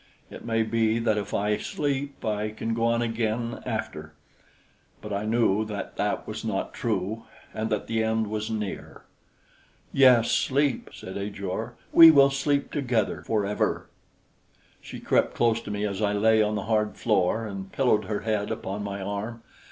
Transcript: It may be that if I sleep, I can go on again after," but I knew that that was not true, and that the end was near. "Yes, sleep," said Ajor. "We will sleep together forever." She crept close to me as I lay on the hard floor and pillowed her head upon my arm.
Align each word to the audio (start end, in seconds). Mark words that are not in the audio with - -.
It 0.31 0.43
may 0.43 0.63
be 0.63 0.97
that 0.97 1.19
if 1.19 1.31
I 1.31 1.57
sleep, 1.57 2.25
I 2.25 2.49
can 2.49 2.73
go 2.73 2.85
on 2.85 3.03
again 3.03 3.61
after," 3.67 4.13
but 4.99 5.13
I 5.13 5.25
knew 5.25 5.63
that 5.65 5.95
that 5.97 6.25
was 6.27 6.43
not 6.43 6.73
true, 6.73 7.25
and 7.53 7.69
that 7.69 7.85
the 7.85 8.03
end 8.03 8.25
was 8.25 8.49
near. 8.49 9.03
"Yes, 9.93 10.31
sleep," 10.31 10.89
said 10.91 11.17
Ajor. 11.17 11.75
"We 11.93 12.09
will 12.09 12.31
sleep 12.31 12.71
together 12.71 13.21
forever." 13.27 13.89
She 14.81 14.99
crept 14.99 15.35
close 15.35 15.61
to 15.61 15.69
me 15.69 15.85
as 15.85 16.01
I 16.01 16.13
lay 16.13 16.41
on 16.41 16.55
the 16.55 16.63
hard 16.63 16.97
floor 16.97 17.45
and 17.45 17.71
pillowed 17.71 18.05
her 18.05 18.21
head 18.21 18.49
upon 18.49 18.83
my 18.83 19.03
arm. 19.03 19.43